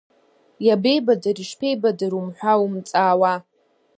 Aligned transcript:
Иабеибадыр, 0.65 1.37
ишԥеибадыр 1.43 2.13
ҳәа 2.37 2.53
умҵаауа! 2.63 3.33